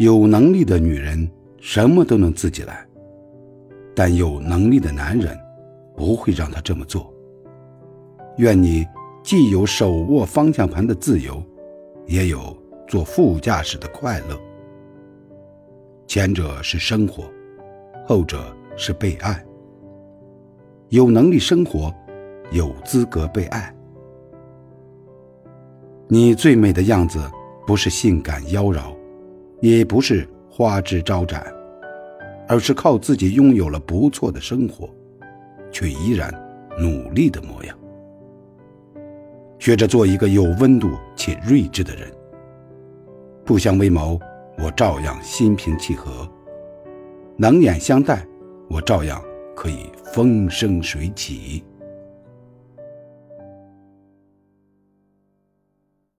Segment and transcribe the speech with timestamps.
[0.00, 2.88] 有能力的女人什么都能自己来，
[3.94, 5.38] 但有能力的男人
[5.94, 7.12] 不会让她这么做。
[8.38, 8.88] 愿你
[9.22, 11.42] 既有手握方向盘的自由，
[12.06, 12.56] 也有
[12.88, 14.40] 坐副驾驶的快乐。
[16.06, 17.24] 前者是生活，
[18.06, 19.44] 后者是被爱。
[20.88, 21.94] 有能力生活，
[22.52, 23.70] 有资格被爱。
[26.08, 27.20] 你最美的样子，
[27.66, 28.94] 不是性感妖娆，
[29.60, 31.46] 也不是花枝招展，
[32.48, 34.88] 而是靠自己拥有了不错的生活，
[35.70, 36.32] 却依然
[36.78, 37.76] 努力的模样。
[39.58, 42.10] 学着做一个有温度且睿智的人，
[43.44, 44.18] 不相为谋，
[44.56, 46.26] 我照样心平气和；
[47.36, 48.26] 冷眼相待，
[48.70, 49.22] 我照样
[49.54, 51.62] 可以风生水起。